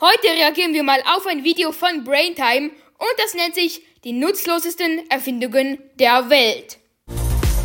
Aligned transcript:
Heute 0.00 0.28
reagieren 0.28 0.74
wir 0.74 0.84
mal 0.84 1.00
auf 1.16 1.26
ein 1.26 1.42
Video 1.42 1.72
von 1.72 2.04
Braintime 2.04 2.70
und 2.98 3.14
das 3.16 3.34
nennt 3.34 3.56
sich 3.56 3.82
die 4.04 4.12
nutzlosesten 4.12 5.10
Erfindungen 5.10 5.78
der 5.98 6.30
Welt. 6.30 6.78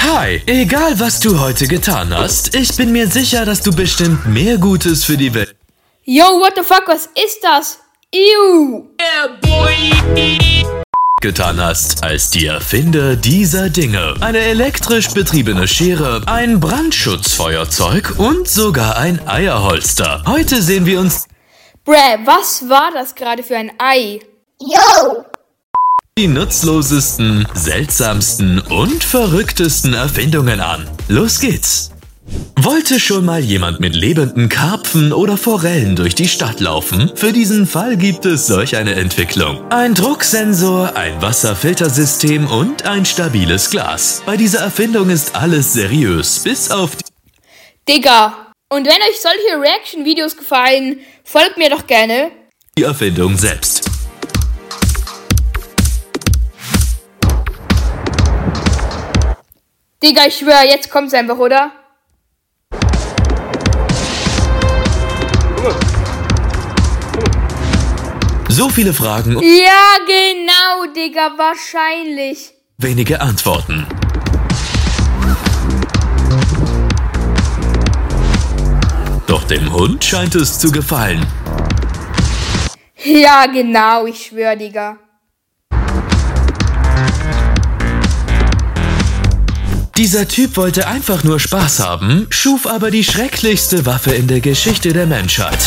Hi, 0.00 0.42
egal 0.46 0.98
was 0.98 1.20
du 1.20 1.38
heute 1.38 1.68
getan 1.68 2.12
hast, 2.12 2.56
ich 2.56 2.76
bin 2.76 2.90
mir 2.90 3.06
sicher, 3.06 3.44
dass 3.44 3.60
du 3.60 3.70
bestimmt 3.70 4.26
mehr 4.26 4.58
Gutes 4.58 5.04
für 5.04 5.16
die 5.16 5.32
Welt 5.34 5.54
Yo, 6.02 6.24
what 6.24 6.54
the 6.56 6.62
fuck, 6.64 6.88
was 6.88 7.06
ist 7.06 7.38
das? 7.42 7.78
Ew! 8.12 8.88
getan 11.22 11.60
hast, 11.60 12.02
als 12.02 12.30
die 12.30 12.46
Erfinder 12.46 13.14
dieser 13.16 13.70
Dinge. 13.70 14.14
Eine 14.20 14.38
elektrisch 14.38 15.08
betriebene 15.10 15.66
Schere, 15.66 16.22
ein 16.26 16.58
Brandschutzfeuerzeug 16.58 18.14
und 18.18 18.48
sogar 18.48 18.96
ein 18.96 19.26
Eierholster. 19.26 20.22
Heute 20.26 20.60
sehen 20.60 20.86
wir 20.86 21.00
uns 21.00 21.26
Bräh, 21.86 22.18
was 22.24 22.68
war 22.68 22.90
das 22.92 23.14
gerade 23.14 23.42
für 23.42 23.56
ein 23.56 23.72
Ei? 23.78 24.20
Yo! 24.60 25.24
die 26.18 26.28
nutzlosesten, 26.28 27.46
seltsamsten 27.52 28.58
und 28.58 29.04
verrücktesten 29.04 29.92
Erfindungen 29.92 30.60
an. 30.60 30.88
Los 31.08 31.40
geht's! 31.40 31.90
Wollte 32.58 32.98
schon 32.98 33.26
mal 33.26 33.40
jemand 33.40 33.80
mit 33.80 33.94
lebenden 33.94 34.48
Karpfen 34.48 35.12
oder 35.12 35.36
Forellen 35.36 35.94
durch 35.94 36.14
die 36.14 36.26
Stadt 36.26 36.58
laufen? 36.58 37.12
Für 37.14 37.34
diesen 37.34 37.66
Fall 37.66 37.98
gibt 37.98 38.24
es 38.24 38.46
solch 38.46 38.76
eine 38.76 38.94
Entwicklung. 38.94 39.70
Ein 39.70 39.94
Drucksensor, 39.94 40.96
ein 40.96 41.20
Wasserfiltersystem 41.20 42.46
und 42.46 42.86
ein 42.86 43.04
stabiles 43.04 43.68
Glas. 43.68 44.22
Bei 44.24 44.38
dieser 44.38 44.60
Erfindung 44.60 45.10
ist 45.10 45.36
alles 45.36 45.74
seriös, 45.74 46.40
bis 46.40 46.70
auf 46.70 46.96
die 46.96 47.04
Digga! 47.86 48.45
Und 48.68 48.84
wenn 48.84 49.00
euch 49.08 49.20
solche 49.20 49.60
Reaction-Videos 49.60 50.36
gefallen, 50.36 51.00
folgt 51.22 51.56
mir 51.56 51.70
doch 51.70 51.86
gerne. 51.86 52.32
Erfindung 52.76 53.36
selbst. 53.36 53.88
Digga, 60.02 60.26
ich 60.26 60.36
schwör, 60.38 60.62
jetzt 60.64 60.90
kommt's 60.90 61.14
einfach, 61.14 61.38
oder? 61.38 61.72
So 68.48 68.68
viele 68.68 68.92
Fragen 68.92 69.36
und 69.36 69.42
Ja, 69.42 69.96
genau, 70.06 70.92
Digga, 70.94 71.32
wahrscheinlich. 71.36 72.52
wenige 72.78 73.20
Antworten. 73.20 73.86
Doch 79.26 79.44
dem 79.44 79.72
Hund 79.72 80.04
scheint 80.04 80.34
es 80.34 80.58
zu 80.58 80.70
gefallen. 80.70 81.26
Ja, 83.04 83.46
genau, 83.46 84.06
ich 84.06 84.26
schwör, 84.26 84.56
Digga. 84.56 84.98
Dieser 89.96 90.28
Typ 90.28 90.56
wollte 90.56 90.86
einfach 90.86 91.24
nur 91.24 91.40
Spaß 91.40 91.80
haben, 91.80 92.26
schuf 92.30 92.66
aber 92.66 92.90
die 92.90 93.02
schrecklichste 93.02 93.86
Waffe 93.86 94.12
in 94.12 94.28
der 94.28 94.40
Geschichte 94.40 94.92
der 94.92 95.06
Menschheit. 95.06 95.58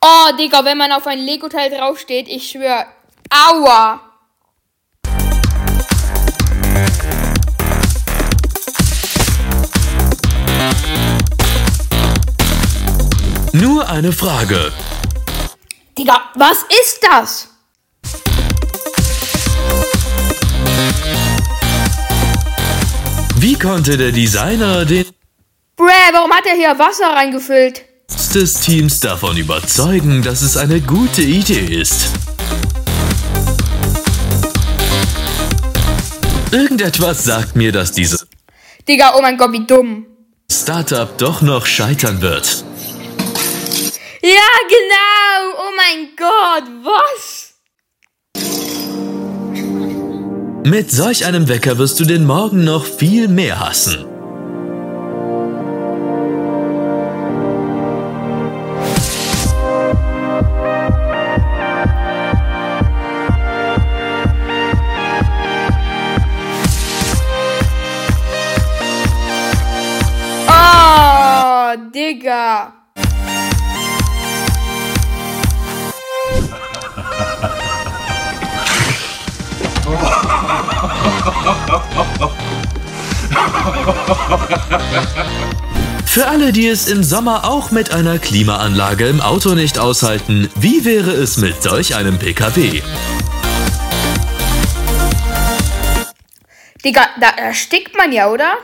Oh, 0.00 0.36
Digga, 0.38 0.64
wenn 0.64 0.78
man 0.78 0.92
auf 0.92 1.06
ein 1.06 1.18
Lego-Teil 1.18 1.70
draufsteht, 1.70 2.28
ich 2.28 2.50
schwör. 2.50 2.86
Aua! 3.30 4.07
Nur 13.60 13.88
eine 13.88 14.12
Frage. 14.12 14.72
Digga, 15.96 16.20
was 16.36 16.58
ist 16.80 17.00
das? 17.10 17.48
Wie 23.36 23.54
konnte 23.54 23.96
der 23.96 24.12
Designer 24.12 24.84
den 24.84 25.06
Bräh, 25.76 26.12
warum 26.12 26.30
hat 26.32 26.46
er 26.46 26.54
hier 26.54 26.78
Wasser 26.78 27.08
reingefüllt? 27.08 27.84
Des 28.32 28.60
Teams 28.60 29.00
davon 29.00 29.36
überzeugen, 29.36 30.22
dass 30.22 30.42
es 30.42 30.56
eine 30.56 30.80
gute 30.80 31.22
Idee 31.22 31.80
ist? 31.80 32.10
Irgendetwas 36.52 37.24
sagt 37.24 37.56
mir, 37.56 37.72
dass 37.72 37.90
dieses 37.90 38.24
Digga, 38.86 39.14
oh 39.16 39.22
mein 39.22 39.36
Gott, 39.36 39.52
wie 39.52 39.66
dumm. 39.66 40.06
Startup 40.50 41.18
doch 41.18 41.42
noch 41.42 41.66
scheitern 41.66 42.20
wird. 42.20 42.64
Ja, 44.28 44.50
genau! 44.68 45.56
Oh 45.56 45.72
mein 45.74 46.14
Gott, 46.14 46.66
was? 46.84 47.54
Mit 50.64 50.90
solch 50.90 51.24
einem 51.24 51.48
Wecker 51.48 51.78
wirst 51.78 51.98
du 51.98 52.04
den 52.04 52.26
Morgen 52.26 52.62
noch 52.62 52.84
viel 52.84 53.26
mehr 53.28 53.58
hassen. 53.58 54.04
Oh, 70.48 71.90
Digga. 71.94 72.77
Für 86.04 86.26
alle, 86.26 86.52
die 86.52 86.66
es 86.66 86.88
im 86.88 87.04
Sommer 87.04 87.44
auch 87.44 87.70
mit 87.70 87.92
einer 87.92 88.18
Klimaanlage 88.18 89.08
im 89.08 89.20
Auto 89.20 89.54
nicht 89.54 89.78
aushalten, 89.78 90.50
wie 90.56 90.84
wäre 90.84 91.12
es 91.12 91.36
mit 91.36 91.62
solch 91.62 91.94
einem 91.94 92.18
PKW? 92.18 92.82
Digga, 96.84 97.02
da 97.20 97.28
erstickt 97.28 97.96
man 97.96 98.10
ja, 98.12 98.28
oder? 98.28 98.54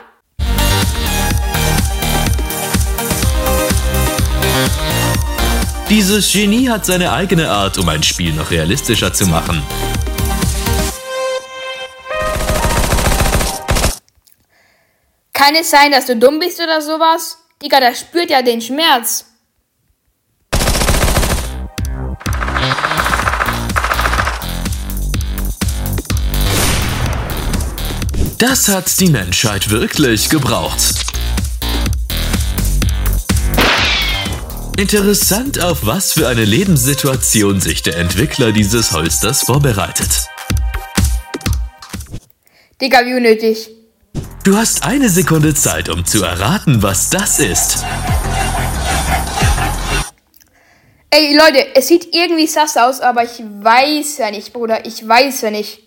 Dieses 5.89 6.33
Genie 6.33 6.67
hat 6.67 6.85
seine 6.85 7.11
eigene 7.11 7.51
Art, 7.51 7.77
um 7.77 7.87
ein 7.89 8.01
Spiel 8.01 8.33
noch 8.33 8.49
realistischer 8.49 9.13
zu 9.13 9.27
machen. 9.27 9.61
Kann 15.45 15.53
es 15.53 15.69
sein, 15.69 15.91
dass 15.91 16.07
du 16.07 16.15
dumm 16.15 16.39
bist 16.39 16.59
oder 16.59 16.81
sowas? 16.81 17.37
Digga, 17.61 17.79
der 17.79 17.93
spürt 17.93 18.31
ja 18.31 18.41
den 18.41 18.61
Schmerz. 18.61 19.25
Das 28.39 28.67
hat 28.69 28.99
die 28.99 29.09
Menschheit 29.09 29.69
wirklich 29.69 30.29
gebraucht. 30.29 31.05
Interessant, 34.79 35.61
auf 35.61 35.85
was 35.85 36.13
für 36.13 36.27
eine 36.27 36.43
Lebenssituation 36.43 37.61
sich 37.61 37.83
der 37.83 37.97
Entwickler 37.97 38.51
dieses 38.51 38.93
Holsters 38.93 39.43
vorbereitet. 39.43 40.25
Digga, 42.81 43.05
wie 43.05 43.13
unnötig. 43.13 43.74
Du 44.45 44.55
hast 44.55 44.83
eine 44.83 45.09
Sekunde 45.09 45.55
Zeit, 45.55 45.89
um 45.89 46.05
zu 46.05 46.23
erraten, 46.23 46.83
was 46.83 47.09
das 47.09 47.39
ist. 47.39 47.83
Ey, 51.09 51.35
Leute, 51.35 51.73
es 51.73 51.87
sieht 51.87 52.13
irgendwie 52.13 52.45
sass 52.45 52.77
aus, 52.77 53.01
aber 53.01 53.23
ich 53.23 53.39
weiß 53.39 54.19
ja 54.19 54.29
nicht, 54.29 54.53
Bruder. 54.53 54.85
Ich 54.85 55.05
weiß 55.07 55.41
ja 55.41 55.49
nicht. 55.49 55.79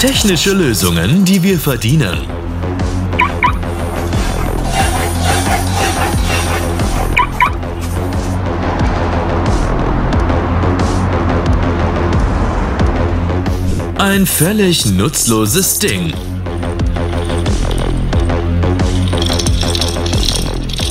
Technische 0.00 0.54
Lösungen, 0.54 1.24
die 1.24 1.40
wir 1.40 1.56
verdienen. 1.56 2.45
Ein 13.98 14.26
völlig 14.26 14.84
nutzloses 14.84 15.78
Ding. 15.78 16.12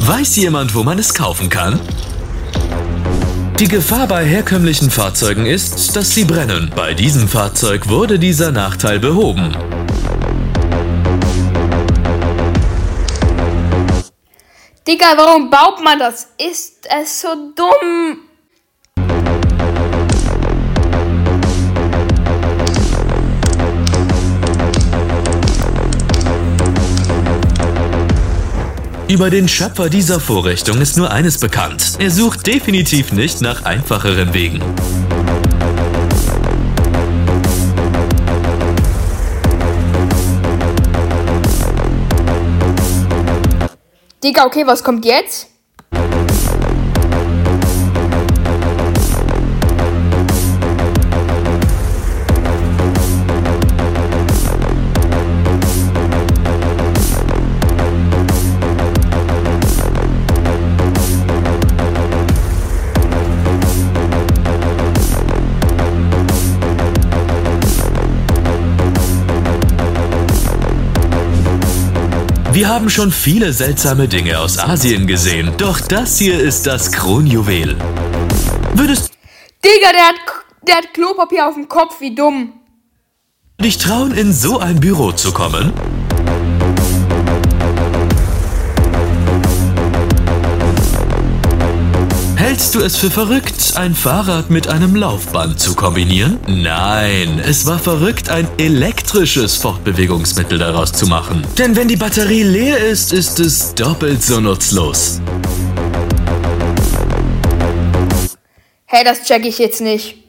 Weiß 0.02 0.36
jemand, 0.38 0.74
wo 0.74 0.82
man 0.82 0.98
es 0.98 1.14
kaufen 1.14 1.48
kann? 1.50 1.80
Die 3.60 3.68
Gefahr 3.68 4.08
bei 4.08 4.26
herkömmlichen 4.26 4.90
Fahrzeugen 4.90 5.46
ist, 5.46 5.96
dass 5.96 6.16
sie 6.16 6.26
brennen. 6.26 6.72
Bei 6.76 6.96
diesem 6.96 7.28
Fahrzeug 7.28 7.90
wurde 7.90 8.18
dieser 8.18 8.52
Nachteil 8.52 9.00
behoben. 9.00 9.56
Digga, 14.88 15.14
warum 15.16 15.52
baut 15.52 15.84
man 15.84 16.00
das? 16.00 16.30
Ist 16.40 16.88
es 16.90 17.22
so 17.22 17.28
dumm? 17.56 18.25
Über 29.08 29.30
den 29.30 29.48
Schöpfer 29.48 29.88
dieser 29.88 30.20
Vorrichtung 30.20 30.82
ist 30.82 30.98
nur 30.98 31.12
eines 31.12 31.38
bekannt. 31.38 31.98
Er 32.00 32.10
sucht 32.10 32.48
definitiv 32.48 33.12
nicht 33.12 33.40
nach 33.40 33.64
einfacheren 33.64 34.34
Wegen. 34.34 34.64
Digga, 44.24 44.46
okay, 44.46 44.66
was 44.66 44.84
kommt 44.84 45.06
jetzt? 45.06 45.55
Wir 72.56 72.70
haben 72.70 72.90
schon 72.90 73.12
viele 73.12 73.52
seltsame 73.52 74.08
Dinge 74.08 74.40
aus 74.40 74.58
Asien 74.58 75.08
gesehen, 75.08 75.52
doch 75.58 75.82
das 75.82 76.18
hier 76.20 76.40
ist 76.40 76.66
das 76.66 76.90
Kronjuwel. 76.90 77.76
Würdest 78.76 79.12
Digga, 79.62 79.92
der 79.92 80.08
hat, 80.08 80.16
der 80.66 80.76
hat 80.78 80.94
Klopapier 80.94 81.50
auf 81.50 81.56
dem 81.56 81.68
Kopf, 81.68 82.00
wie 82.00 82.16
dumm. 82.16 82.54
du 83.58 83.66
dich 83.66 83.78
trauen, 83.78 84.14
in 84.14 84.32
so 84.32 84.58
ein 84.58 84.80
Büro 84.80 85.12
zu 85.12 85.34
kommen? 85.34 85.74
Hältst 92.56 92.74
du 92.74 92.80
es 92.80 92.96
für 92.96 93.12
verrückt, 93.12 93.74
ein 93.76 93.94
Fahrrad 93.94 94.50
mit 94.50 94.70
einem 94.70 94.96
Laufband 94.96 95.60
zu 95.60 95.76
kombinieren? 95.76 96.40
Nein, 96.48 97.44
es 97.46 97.66
war 97.66 97.80
verrückt, 97.80 98.30
ein 98.30 98.48
elektrisches 98.58 99.58
Fortbewegungsmittel 99.58 100.58
daraus 100.58 100.94
zu 100.94 101.06
machen. 101.06 101.46
Denn 101.58 101.76
wenn 101.76 101.90
die 101.90 101.98
Batterie 101.98 102.44
leer 102.44 102.78
ist, 102.78 103.12
ist 103.12 103.42
es 103.42 103.76
doppelt 103.76 104.24
so 104.24 104.40
nutzlos. 104.40 105.20
Hey, 108.86 109.04
das 109.04 109.24
check 109.24 109.46
ich 109.46 109.60
jetzt 109.60 109.82
nicht. 109.82 110.25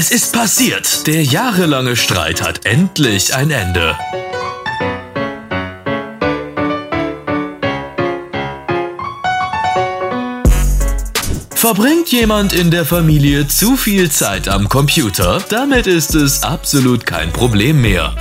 Es 0.00 0.12
ist 0.12 0.32
passiert. 0.32 1.08
Der 1.08 1.24
jahrelange 1.24 1.96
Streit 1.96 2.40
hat 2.40 2.64
endlich 2.64 3.34
ein 3.34 3.50
Ende. 3.50 3.98
Verbringt 11.52 12.12
jemand 12.12 12.52
in 12.52 12.70
der 12.70 12.84
Familie 12.84 13.48
zu 13.48 13.76
viel 13.76 14.08
Zeit 14.08 14.46
am 14.46 14.68
Computer, 14.68 15.42
damit 15.48 15.88
ist 15.88 16.14
es 16.14 16.44
absolut 16.44 17.04
kein 17.04 17.32
Problem 17.32 17.82
mehr. 17.82 18.14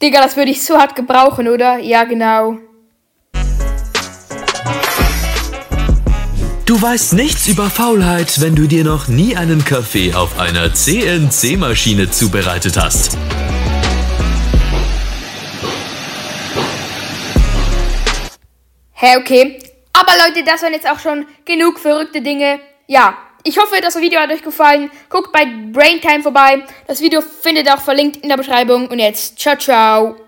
Digga, 0.00 0.22
das 0.22 0.36
würde 0.36 0.52
ich 0.52 0.64
so 0.64 0.78
hart 0.78 0.94
gebrauchen, 0.94 1.48
oder? 1.48 1.78
Ja, 1.78 2.04
genau. 2.04 2.56
Du 6.66 6.80
weißt 6.80 7.12
nichts 7.12 7.46
über 7.46 7.68
Faulheit, 7.68 8.40
wenn 8.40 8.54
du 8.54 8.66
dir 8.66 8.84
noch 8.84 9.06
nie 9.06 9.36
einen 9.36 9.66
Kaffee 9.66 10.14
auf 10.14 10.38
einer 10.38 10.72
CNC-Maschine 10.72 12.10
zubereitet 12.10 12.78
hast. 12.78 13.18
Hä, 18.92 19.16
okay. 19.18 19.58
Aber 19.92 20.12
Leute, 20.26 20.42
das 20.42 20.62
waren 20.62 20.72
jetzt 20.72 20.88
auch 20.88 20.98
schon 20.98 21.26
genug 21.44 21.78
verrückte 21.78 22.22
Dinge. 22.22 22.60
Ja, 22.86 23.18
ich 23.42 23.58
hoffe, 23.58 23.74
das 23.82 24.00
Video 24.00 24.18
hat 24.20 24.32
euch 24.32 24.42
gefallen. 24.42 24.90
Guckt 25.10 25.32
bei 25.32 25.44
Braintime 25.70 26.22
vorbei. 26.22 26.64
Das 26.86 27.02
Video 27.02 27.20
findet 27.20 27.66
ihr 27.66 27.74
auch 27.74 27.82
verlinkt 27.82 28.16
in 28.22 28.30
der 28.30 28.38
Beschreibung. 28.38 28.88
Und 28.88 29.00
jetzt, 29.00 29.38
ciao, 29.38 29.58
ciao. 29.58 30.23